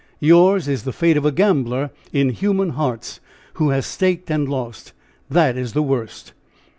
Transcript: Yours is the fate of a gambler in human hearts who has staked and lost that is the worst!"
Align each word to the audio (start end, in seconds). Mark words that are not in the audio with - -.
Yours 0.19 0.67
is 0.67 0.81
the 0.81 0.91
fate 0.91 1.15
of 1.15 1.25
a 1.27 1.31
gambler 1.31 1.91
in 2.11 2.29
human 2.29 2.71
hearts 2.71 3.19
who 3.61 3.69
has 3.69 3.85
staked 3.85 4.31
and 4.31 4.49
lost 4.49 4.93
that 5.29 5.55
is 5.55 5.73
the 5.73 5.83
worst!" 5.83 6.33